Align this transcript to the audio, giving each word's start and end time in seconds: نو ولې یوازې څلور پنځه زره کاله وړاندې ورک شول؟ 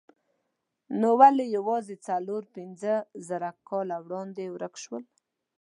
نو 0.99 1.09
ولې 1.19 1.45
یوازې 1.57 1.95
څلور 2.07 2.43
پنځه 2.55 2.93
زره 3.27 3.49
کاله 3.69 3.97
وړاندې 4.05 4.43
ورک 4.55 4.75
شول؟ 4.83 5.03